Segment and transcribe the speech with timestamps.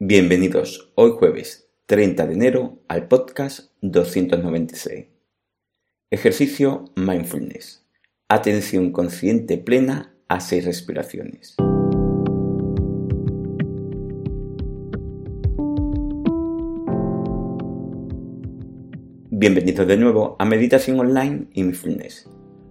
[0.00, 5.06] Bienvenidos hoy jueves 30 de enero al podcast 296.
[6.12, 7.84] Ejercicio Mindfulness.
[8.28, 11.56] Atención consciente plena a seis respiraciones.
[19.30, 22.30] Bienvenidos de nuevo a Meditación Online y Mindfulness,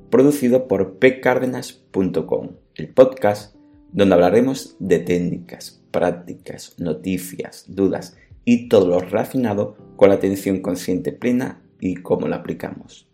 [0.10, 3.57] producido por pcardenas.com, el podcast
[3.92, 11.12] donde hablaremos de técnicas, prácticas, noticias, dudas y todo lo relacionado con la atención consciente
[11.12, 13.08] plena y cómo la aplicamos.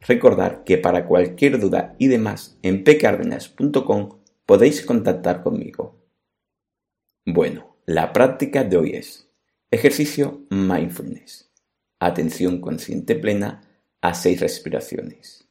[0.00, 6.04] Recordar que para cualquier duda y demás en pcardenas.com podéis contactar conmigo.
[7.24, 9.30] Bueno, la práctica de hoy es
[9.70, 11.50] ejercicio mindfulness,
[11.98, 13.62] atención consciente plena
[14.02, 15.48] a seis respiraciones.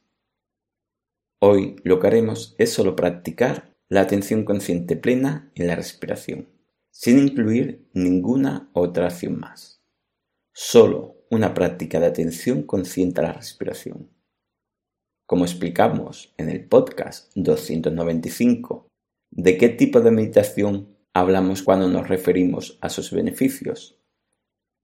[1.40, 6.54] Hoy lo que haremos es solo practicar la atención consciente plena en la respiración
[6.94, 9.82] sin incluir ninguna otra acción más.
[10.52, 14.10] Solo una práctica de atención consciente a la respiración.
[15.26, 18.86] Como explicamos en el podcast 295,
[19.32, 23.98] ¿de qué tipo de meditación hablamos cuando nos referimos a sus beneficios?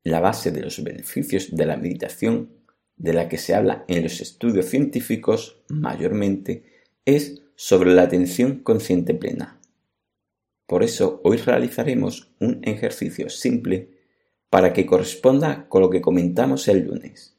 [0.03, 2.57] La base de los beneficios de la meditación,
[2.97, 6.64] de la que se habla en los estudios científicos mayormente,
[7.05, 9.61] es sobre la atención consciente plena
[10.70, 13.98] por eso hoy realizaremos un ejercicio simple
[14.50, 17.36] para que corresponda con lo que comentamos el lunes.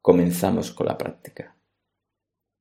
[0.00, 1.56] Comenzamos con la práctica.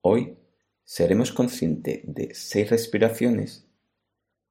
[0.01, 0.35] Hoy
[0.83, 3.67] seremos conscientes de seis respiraciones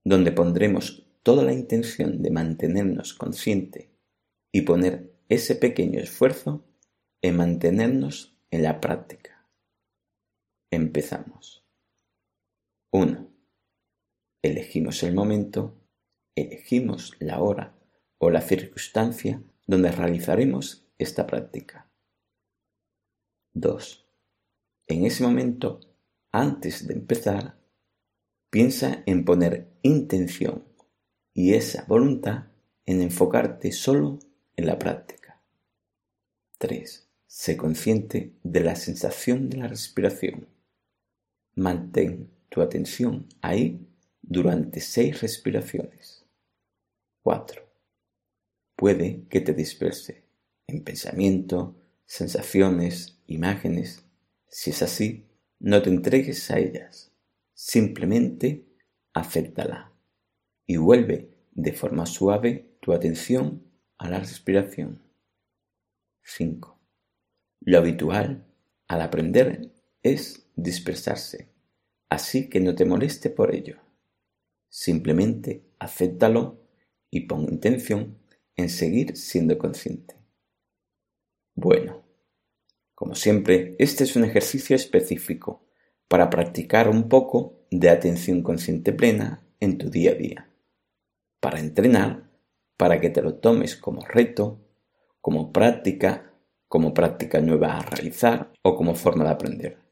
[0.05, 3.91] donde pondremos toda la intención de mantenernos consciente
[4.53, 6.65] y poner ese pequeño esfuerzo
[7.21, 9.45] en mantenernos en la práctica.
[10.71, 11.62] Empezamos.
[12.95, 13.33] 1
[14.43, 15.79] elegimos el momento,
[16.35, 17.75] elegimos la hora
[18.19, 21.91] o la circunstancia donde realizaremos esta práctica.
[23.55, 24.07] 2.
[24.89, 25.81] En ese momento,
[26.33, 27.59] antes de empezar,
[28.51, 30.63] piensa en poner intención
[31.33, 32.49] y esa voluntad
[32.85, 34.19] en enfocarte solo
[34.55, 35.41] en la práctica.
[36.59, 37.09] 3.
[37.27, 40.47] Sé consciente de la sensación de la respiración.
[41.55, 43.89] Mantén tu atención ahí
[44.21, 46.27] durante seis respiraciones.
[47.23, 47.63] 4.
[48.77, 50.25] Puede que te disperse
[50.67, 51.75] en pensamiento,
[52.05, 54.05] sensaciones, imágenes.
[54.49, 55.25] Si es así,
[55.61, 57.11] no te entregues a ellas.
[57.55, 58.67] Simplemente
[59.15, 59.91] acéptala
[60.67, 63.63] y vuelve de forma suave tu atención
[63.97, 65.01] a la respiración.
[66.23, 66.79] 5.
[67.61, 68.45] Lo habitual
[68.89, 71.52] al aprender es dispersarse,
[72.13, 73.79] así que no te moleste por ello.
[74.69, 76.61] Simplemente acéptalo
[77.11, 78.19] y pon intención
[78.55, 80.17] en seguir siendo consciente.
[81.55, 82.03] Bueno,
[82.95, 85.65] como siempre, este es un ejercicio específico
[86.07, 90.51] para practicar un poco de atención consciente plena en tu día a día.
[91.41, 92.31] Para entrenar,
[92.77, 94.61] para que te lo tomes como reto,
[95.23, 96.35] como práctica,
[96.69, 99.92] como práctica nueva a realizar o como forma de aprender.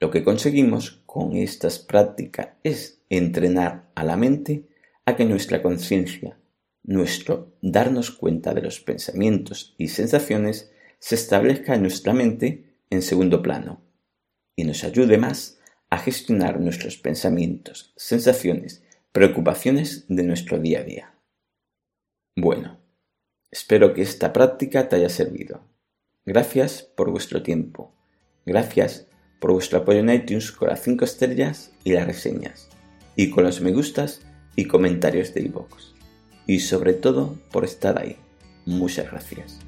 [0.00, 4.66] Lo que conseguimos con estas prácticas es entrenar a la mente
[5.04, 6.38] a que nuestra conciencia,
[6.82, 13.42] nuestro darnos cuenta de los pensamientos y sensaciones se establezca en nuestra mente en segundo
[13.42, 13.82] plano
[14.56, 15.60] y nos ayude más
[15.90, 21.14] a gestionar nuestros pensamientos, sensaciones, preocupaciones de nuestro día a día.
[22.36, 22.78] Bueno,
[23.50, 25.62] espero que esta práctica te haya servido.
[26.24, 27.92] Gracias por vuestro tiempo.
[28.46, 29.09] Gracias
[29.40, 32.68] por vuestro apoyo en iTunes con las 5 estrellas y las reseñas,
[33.16, 34.20] y con los me gustas
[34.54, 35.94] y comentarios de iVoox.
[36.46, 38.16] Y sobre todo por estar ahí.
[38.66, 39.58] Muchas gracias.